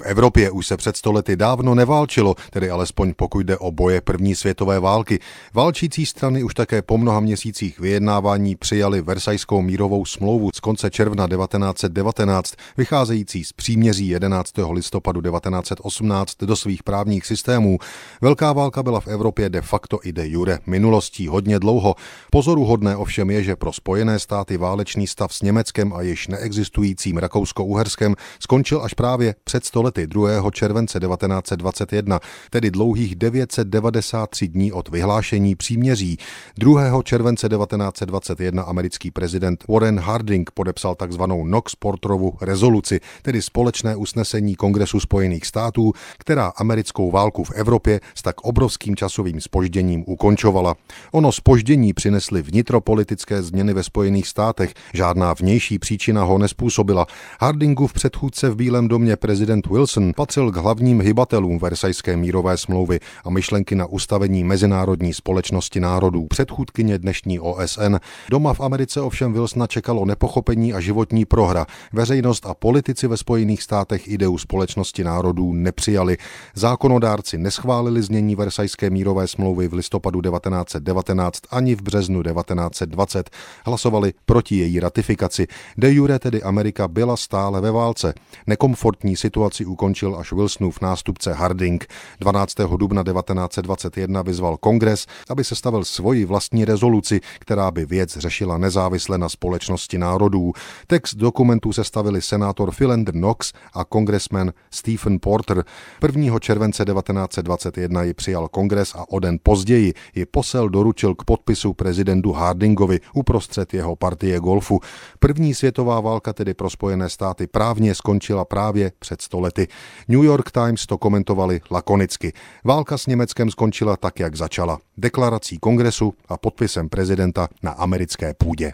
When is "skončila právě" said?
117.94-118.92